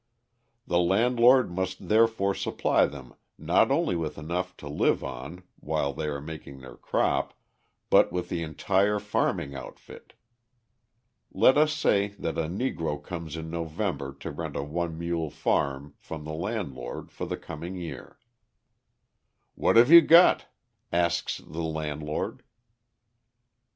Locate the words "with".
3.95-4.17, 8.11-8.27